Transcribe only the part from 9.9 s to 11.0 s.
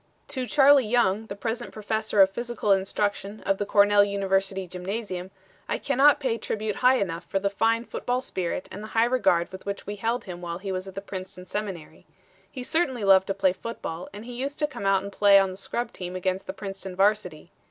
held him while he was at